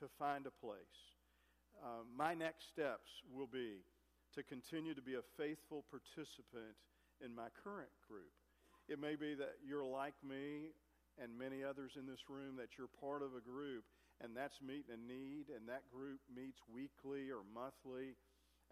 to 0.00 0.06
find 0.18 0.46
a 0.46 0.50
place. 0.50 0.98
Uh, 1.82 2.04
my 2.16 2.34
next 2.34 2.68
steps 2.68 3.10
will 3.32 3.48
be 3.48 3.82
to 4.34 4.42
continue 4.42 4.94
to 4.94 5.02
be 5.02 5.14
a 5.14 5.30
faithful 5.38 5.84
participant 5.90 6.74
in 7.24 7.34
my 7.34 7.48
current 7.62 7.92
group. 8.06 8.32
It 8.88 9.00
may 9.00 9.16
be 9.16 9.34
that 9.34 9.62
you're 9.64 9.86
like 9.86 10.14
me 10.20 10.74
and 11.16 11.30
many 11.38 11.62
others 11.62 11.94
in 11.96 12.06
this 12.06 12.26
room, 12.28 12.58
that 12.58 12.76
you're 12.76 12.90
part 13.00 13.22
of 13.22 13.38
a 13.38 13.42
group, 13.42 13.86
and 14.20 14.34
that's 14.36 14.58
meeting 14.60 14.94
a 14.94 15.00
need, 15.00 15.48
and 15.54 15.66
that 15.70 15.86
group 15.90 16.20
meets 16.28 16.58
weekly 16.66 17.30
or 17.30 17.46
monthly, 17.54 18.18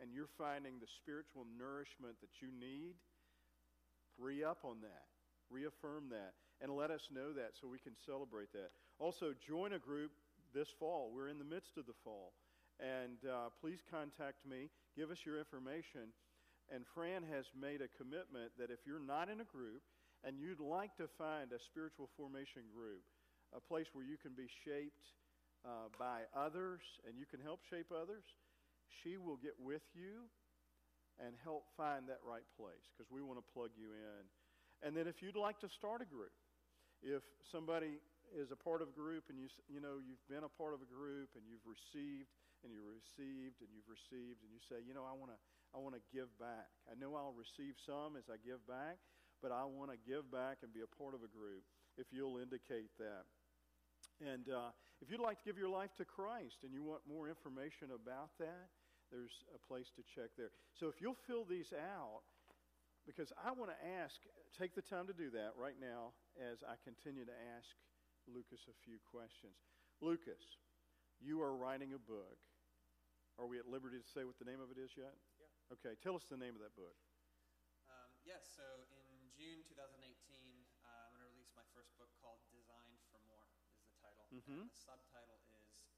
and 0.03 0.11
you're 0.11 0.31
finding 0.39 0.79
the 0.79 0.91
spiritual 1.03 1.47
nourishment 1.59 2.19
that 2.21 2.43
you 2.43 2.51
need. 2.51 2.99
Re 4.19 4.45
up 4.45 4.67
on 4.67 4.83
that, 4.83 5.09
reaffirm 5.51 6.11
that, 6.11 6.35
and 6.61 6.75
let 6.77 6.91
us 6.91 7.09
know 7.15 7.33
that 7.33 7.55
so 7.57 7.67
we 7.67 7.79
can 7.79 7.97
celebrate 8.05 8.53
that. 8.53 8.71
Also, 8.99 9.33
join 9.47 9.73
a 9.73 9.79
group 9.79 10.13
this 10.55 10.69
fall. 10.79 11.11
We're 11.15 11.29
in 11.29 11.39
the 11.39 11.49
midst 11.49 11.79
of 11.79 11.87
the 11.87 11.97
fall. 12.05 12.35
And 12.81 13.19
uh, 13.25 13.49
please 13.61 13.79
contact 13.91 14.45
me, 14.49 14.69
give 14.97 15.11
us 15.11 15.21
your 15.25 15.39
information. 15.39 16.13
And 16.73 16.85
Fran 16.95 17.27
has 17.29 17.45
made 17.53 17.85
a 17.85 17.91
commitment 18.01 18.55
that 18.57 18.71
if 18.71 18.87
you're 18.87 19.03
not 19.03 19.29
in 19.29 19.43
a 19.43 19.49
group 19.49 19.83
and 20.25 20.39
you'd 20.39 20.63
like 20.63 20.95
to 20.97 21.11
find 21.19 21.53
a 21.53 21.61
spiritual 21.69 22.09
formation 22.17 22.65
group, 22.73 23.03
a 23.53 23.61
place 23.61 23.91
where 23.93 24.07
you 24.07 24.17
can 24.17 24.33
be 24.33 24.49
shaped 24.65 25.13
uh, 25.67 25.93
by 25.99 26.25
others 26.33 26.81
and 27.05 27.19
you 27.19 27.27
can 27.29 27.43
help 27.43 27.61
shape 27.69 27.93
others, 27.93 28.25
she 29.03 29.19
will 29.19 29.37
get 29.37 29.59
with 29.61 29.85
you 29.93 30.31
and 31.21 31.37
help 31.45 31.69
find 31.77 32.09
that 32.09 32.23
right 32.25 32.47
place 32.57 32.85
because 32.93 33.11
we 33.13 33.21
want 33.21 33.37
to 33.37 33.47
plug 33.53 33.71
you 33.77 33.93
in. 33.93 34.23
And 34.81 34.97
then 34.97 35.07
if 35.07 35.21
you'd 35.21 35.37
like 35.39 35.61
to 35.61 35.71
start 35.77 36.01
a 36.01 36.09
group, 36.09 36.33
if 37.05 37.23
somebody 37.51 38.01
is 38.33 38.49
a 38.51 38.57
part 38.57 38.81
of 38.81 38.89
a 38.89 38.97
group 38.97 39.29
and 39.29 39.37
you, 39.37 39.51
you 39.69 39.83
know 39.83 40.01
you've 40.01 40.23
been 40.31 40.47
a 40.47 40.55
part 40.57 40.73
of 40.73 40.81
a 40.81 40.89
group 40.89 41.29
and 41.37 41.45
you've 41.45 41.65
received 41.69 42.33
and 42.63 42.71
you 42.71 42.83
received 42.87 43.61
and 43.63 43.71
you've 43.75 43.91
received 43.91 44.43
and 44.43 44.51
you 44.51 44.63
say, 44.71 44.83
you 44.83 44.95
know, 44.95 45.07
I 45.07 45.15
want 45.15 45.35
to 45.35 45.39
I 45.73 45.81
want 45.81 45.97
to 45.97 46.05
give 46.13 46.29
back. 46.37 46.69
I 46.85 46.95
know 46.95 47.17
I'll 47.17 47.33
receive 47.33 47.81
some 47.89 48.21
as 48.21 48.29
I 48.29 48.37
give 48.45 48.61
back, 48.69 49.01
but 49.41 49.51
I 49.51 49.65
want 49.65 49.89
to 49.89 49.99
give 50.05 50.29
back 50.29 50.61
and 50.61 50.69
be 50.69 50.85
a 50.85 50.91
part 51.01 51.17
of 51.17 51.25
a 51.25 51.31
group 51.33 51.65
if 51.97 52.13
you'll 52.13 52.37
indicate 52.37 52.93
that. 53.01 53.25
And 54.21 54.45
uh, 54.53 54.77
if 55.01 55.09
you'd 55.09 55.25
like 55.25 55.41
to 55.41 55.47
give 55.49 55.57
your 55.57 55.73
life 55.73 55.97
to 55.97 56.05
Christ 56.05 56.61
and 56.63 56.77
you 56.77 56.85
want 56.85 57.03
more 57.09 57.27
information 57.27 57.97
about 57.97 58.37
that, 58.39 58.69
there's 59.11 59.45
a 59.57 59.61
place 59.61 59.89
to 59.97 60.03
check 60.05 60.31
there. 60.37 60.53
So 60.77 60.89
if 60.89 61.01
you'll 61.01 61.19
fill 61.27 61.45
these 61.49 61.73
out, 61.73 62.23
because 63.05 63.33
I 63.35 63.51
want 63.51 63.73
to 63.73 63.81
ask, 63.99 64.15
take 64.55 64.77
the 64.77 64.85
time 64.85 65.09
to 65.09 65.13
do 65.13 65.33
that 65.35 65.53
right 65.59 65.77
now 65.81 66.15
as 66.39 66.63
I 66.63 66.79
continue 66.85 67.25
to 67.25 67.37
ask 67.57 67.67
Lucas 68.31 68.63
a 68.71 68.77
few 68.85 69.03
questions. 69.11 69.59
Lucas, 70.01 70.61
you 71.19 71.43
are 71.43 71.55
writing 71.55 71.93
a 71.95 71.99
book. 71.99 72.39
Are 73.41 73.49
we 73.49 73.59
at 73.59 73.67
liberty 73.67 73.99
to 73.99 74.09
say 74.09 74.25
what 74.29 74.37
the 74.39 74.45
name 74.49 74.61
of 74.61 74.69
it 74.71 74.79
is 74.79 74.93
yet? 74.97 75.17
Yeah. 75.41 75.49
Okay, 75.77 75.97
tell 76.05 76.15
us 76.17 76.29
the 76.29 76.37
name 76.37 76.53
of 76.53 76.63
that 76.63 76.77
book. 76.77 76.95
Um, 77.89 78.13
yes, 78.25 78.45
so 78.45 78.65
in 79.09 79.25
June 79.33 79.65
2018, 79.65 80.05
uh, 80.85 81.09
I'm 81.09 81.17
going 81.17 81.25
to 81.25 81.33
release 81.33 81.53
my 81.57 81.65
first 81.73 81.93
book 81.97 82.13
called 82.21 82.45
Designed 82.53 83.01
for 83.09 83.21
More, 83.25 83.49
is 83.73 83.81
the 83.89 83.97
title. 84.05 84.29
Mhm. 84.33 84.69
And 84.69 84.69
the 84.69 84.77
subtitle 84.77 85.41
is 85.57 85.89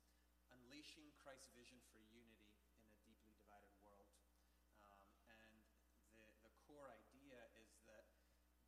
Unleashing 0.50 1.10
Christ's 1.18 1.50
Vision 1.54 1.82
for 1.90 1.98
Unity 1.98 2.54
in 2.78 2.86
a 2.86 2.96
Deeply 3.02 3.34
Divided 3.34 3.74
World. 3.82 4.14
Um, 4.78 5.02
and 5.26 5.58
the, 6.18 6.30
the 6.46 6.52
core 6.66 6.90
idea 6.90 7.38
is 7.58 7.82
that 7.90 8.06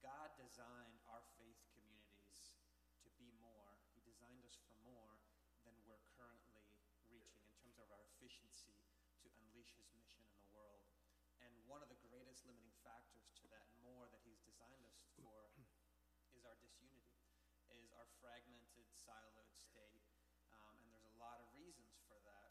God 0.03 0.35
designed 0.37 0.99
our 1.07 1.23
faith 1.39 1.59
communities 1.71 2.59
to 3.03 3.11
be 3.15 3.31
more. 3.39 3.79
He 3.95 4.03
designed 4.03 4.43
us 4.45 4.59
for 4.67 4.75
more 4.83 5.19
than 5.65 5.75
we're 5.87 6.03
currently 6.19 6.63
reaching 7.11 7.43
in 7.47 7.55
terms 7.59 7.79
of 7.79 7.91
our 7.91 8.07
efficiency 8.27 8.75
to 9.23 9.31
unleash 9.39 9.71
his 9.79 9.87
mission 9.95 10.19
in 10.27 10.35
the 10.35 10.51
world. 10.51 10.83
And 11.39 11.55
one 11.71 11.79
of 11.79 11.87
the 11.87 12.03
greatest 12.11 12.43
limiting 12.43 12.75
factors 12.83 13.31
to 13.39 13.47
that 13.55 13.71
more 13.87 14.11
that 14.11 14.19
he's 14.27 14.43
designed 14.43 14.83
us 14.83 14.99
for 15.15 15.55
is 16.35 16.43
our 16.43 16.59
disunity, 16.59 17.23
is 17.71 17.95
our 17.95 18.11
fragmented, 18.19 18.91
siloed 18.99 19.55
state. 19.55 20.03
Um, 20.51 20.75
and 20.83 20.91
there's 20.91 21.07
a 21.07 21.15
lot 21.23 21.39
of 21.39 21.47
reasons 21.55 22.03
for 22.11 22.19
that. 22.27 22.51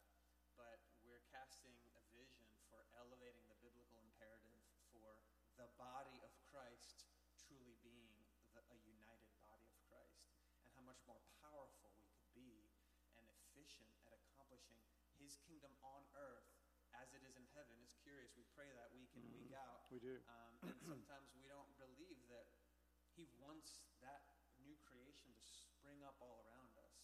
But 0.56 0.80
we're 1.04 1.20
casting 1.28 1.76
a 1.92 2.00
vision 2.08 2.48
for 2.72 2.88
elevating 2.96 3.44
the 3.44 3.60
biblical 3.60 4.00
imperative 4.00 4.64
for 4.88 5.20
the 5.60 5.68
body 5.76 6.24
of 6.24 6.32
Christ 6.48 7.04
truly 7.36 7.76
being 7.84 8.16
the, 8.56 8.64
a 8.64 8.78
united 8.88 9.28
body 9.44 9.68
of 9.68 9.76
Christ, 9.92 10.24
and 10.64 10.72
how 10.72 10.80
much 10.88 11.04
more 11.04 11.20
powerful 11.44 11.92
we 12.00 12.08
could 12.16 12.24
be 12.32 12.72
and 13.20 13.28
efficient 13.28 13.92
accomplishing 14.56 14.80
His 15.20 15.36
kingdom 15.44 15.72
on 15.84 16.04
earth 16.16 16.48
as 16.96 17.12
it 17.12 17.20
is 17.24 17.36
in 17.36 17.44
heaven. 17.52 17.76
It's 17.84 17.96
curious. 18.00 18.32
We 18.36 18.44
pray 18.56 18.72
that 18.72 18.88
week 18.96 19.12
in, 19.16 19.28
week 19.32 19.52
out. 19.52 19.84
We 19.92 20.00
do. 20.00 20.16
Um, 20.24 20.52
and 20.64 20.80
sometimes 20.80 21.28
we 21.36 21.44
don't 21.44 21.68
believe 21.76 22.16
that 22.32 22.48
He 23.12 23.28
wants 23.36 23.84
that 24.00 24.24
new 24.64 24.76
creation 24.88 25.32
to 25.36 25.42
spring 25.44 26.00
up 26.04 26.16
all 26.24 26.40
around 26.48 26.72
us. 26.80 26.96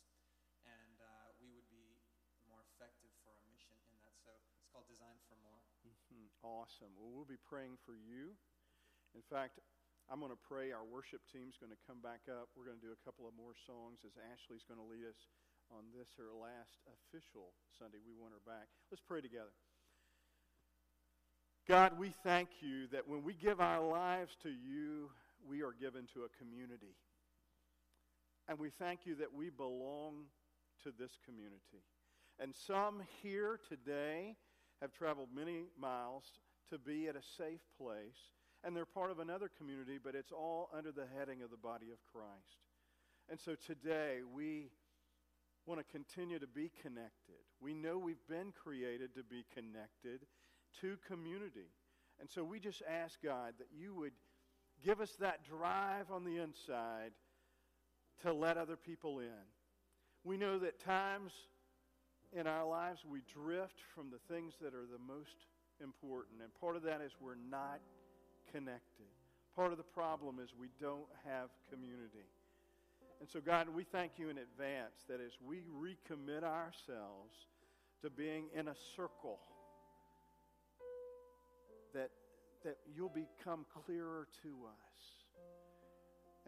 And 0.65 0.97
uh, 1.03 1.35
we 1.43 1.51
would 1.53 1.69
be 1.69 1.99
more 2.47 2.62
effective 2.73 3.11
for 3.21 3.35
our 3.35 3.45
mission 3.51 3.77
in 3.91 3.95
that. 4.01 4.15
So 4.23 4.31
it's 4.57 4.69
called 4.71 4.88
Design 4.88 5.19
for 5.29 5.37
More. 5.43 5.61
Mhm. 5.85 6.31
Awesome. 6.43 6.95
Well, 6.97 7.11
we'll 7.12 7.29
be 7.29 7.41
praying 7.43 7.77
for 7.85 7.95
you. 7.95 8.35
In 9.15 9.23
fact, 9.29 9.59
I'm 10.09 10.19
going 10.19 10.33
to 10.35 10.41
pray. 10.49 10.73
Our 10.73 10.85
worship 10.87 11.23
team's 11.31 11.59
going 11.59 11.71
to 11.75 11.83
come 11.87 12.01
back 12.01 12.27
up. 12.31 12.49
We're 12.57 12.67
going 12.67 12.81
to 12.81 12.87
do 12.87 12.95
a 12.95 13.03
couple 13.05 13.29
of 13.29 13.35
more 13.35 13.55
songs 13.67 14.03
as 14.07 14.15
Ashley's 14.19 14.65
going 14.67 14.81
to 14.81 14.87
lead 14.88 15.05
us 15.07 15.21
on 15.73 15.85
this, 15.97 16.09
her 16.17 16.31
last 16.37 16.79
official 16.87 17.53
Sunday. 17.79 17.99
We 18.05 18.15
want 18.15 18.33
her 18.33 18.45
back. 18.45 18.69
Let's 18.91 19.03
pray 19.03 19.21
together. 19.21 19.53
God, 21.69 21.99
we 21.99 22.13
thank 22.23 22.49
you 22.61 22.87
that 22.93 23.09
when 23.09 23.23
we 23.23 23.35
give 23.35 23.61
our 23.61 23.81
lives 23.81 24.37
to 24.43 24.51
you, 24.51 25.11
we 25.49 25.63
are 25.63 25.73
given 25.73 26.07
to 26.15 26.25
a 26.25 26.31
community. 26.39 26.95
And 28.49 28.59
we 28.59 28.71
thank 28.71 29.01
you 29.05 29.15
that 29.17 29.33
we 29.33 29.51
belong 29.51 30.25
to 30.83 30.93
this 30.99 31.13
community. 31.25 31.87
And 32.41 32.55
some 32.55 33.03
here 33.23 33.61
today 33.69 34.37
have 34.81 34.93
traveled 34.93 35.29
many 35.35 35.67
miles 35.81 36.25
to 36.71 36.79
be 36.79 37.07
at 37.07 37.15
a 37.15 37.23
safe 37.39 37.61
place, 37.79 38.35
and 38.65 38.77
they're 38.77 38.85
part 38.85 39.11
of 39.11 39.21
another 39.21 39.49
community, 39.57 39.99
but 40.03 40.15
it's 40.15 40.33
all 40.33 40.69
under 40.77 40.91
the 40.91 41.07
heading 41.17 41.43
of 41.43 41.51
the 41.51 41.57
body 41.57 41.91
of 41.93 41.99
Christ. 42.13 42.59
And 43.31 43.39
so 43.39 43.55
today 43.55 44.19
we 44.35 44.71
want 45.66 45.81
to 45.81 45.92
continue 45.92 46.38
to 46.38 46.46
be 46.46 46.70
connected. 46.83 47.42
We 47.61 47.75
know 47.75 47.98
we've 47.98 48.27
been 48.29 48.53
created 48.53 49.14
to 49.14 49.22
be 49.22 49.44
connected 49.55 50.27
to 50.81 50.96
community. 51.07 51.70
And 52.20 52.29
so 52.29 52.42
we 52.44 52.59
just 52.59 52.83
ask 52.88 53.18
God 53.22 53.55
that 53.59 53.68
you 53.77 53.94
would 53.94 54.12
give 54.85 55.01
us 55.01 55.12
that 55.20 55.44
drive 55.44 56.11
on 56.11 56.25
the 56.25 56.38
inside 56.38 57.12
to 58.22 58.33
let 58.33 58.57
other 58.57 58.77
people 58.77 59.20
in. 59.20 59.46
We 60.25 60.37
know 60.37 60.59
that 60.59 60.81
times 60.81 61.33
in 62.33 62.46
our 62.46 62.66
lives, 62.66 63.05
we 63.09 63.22
drift 63.33 63.81
from 63.94 64.11
the 64.11 64.35
things 64.35 64.55
that 64.62 64.75
are 64.75 64.87
the 64.87 65.03
most 65.07 65.46
important. 65.83 66.40
And 66.42 66.53
part 66.61 66.77
of 66.77 66.83
that 66.83 67.01
is 67.01 67.12
we're 67.20 67.35
not 67.51 67.81
connected. 68.53 69.11
Part 69.55 69.72
of 69.72 69.79
the 69.79 69.85
problem 69.85 70.38
is 70.42 70.51
we 70.59 70.70
don't 70.81 71.11
have 71.27 71.51
community. 71.70 72.27
And 73.23 73.31
so, 73.31 73.39
God, 73.39 73.69
we 73.69 73.85
thank 73.85 74.19
you 74.19 74.31
in 74.31 74.39
advance 74.39 74.99
that 75.09 75.21
as 75.21 75.31
we 75.47 75.63
recommit 75.79 76.43
ourselves 76.43 77.31
to 78.03 78.11
being 78.11 78.47
in 78.53 78.67
a 78.67 78.75
circle, 78.97 79.39
that, 81.95 82.11
that 82.65 82.79
you'll 82.93 83.15
become 83.15 83.65
clearer 83.87 84.27
to 84.43 84.49
us. 84.67 85.03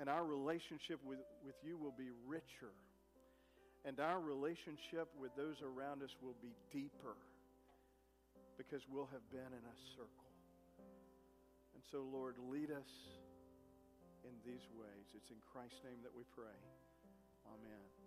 And 0.01 0.09
our 0.09 0.25
relationship 0.27 0.99
with, 1.07 1.21
with 1.47 1.55
you 1.63 1.79
will 1.79 1.95
be 1.97 2.11
richer 2.27 2.75
and 3.85 4.01
our 4.01 4.19
relationship 4.19 5.07
with 5.21 5.31
those 5.37 5.63
around 5.63 6.03
us 6.03 6.11
will 6.21 6.35
be 6.43 6.57
deeper 6.73 7.15
because 8.59 8.83
we'll 8.91 9.09
have 9.13 9.23
been 9.31 9.47
in 9.47 9.63
a 9.63 9.77
circle. 9.95 10.27
And 11.75 11.83
so, 11.93 12.03
Lord, 12.11 12.35
lead 12.51 12.73
us 12.73 12.91
in 14.25 14.35
these 14.45 14.65
ways. 14.77 15.07
It's 15.13 15.31
in 15.31 15.41
Christ's 15.53 15.85
name 15.85 16.01
that 16.03 16.13
we 16.17 16.25
pray. 16.33 16.57
Amen. 17.47 18.04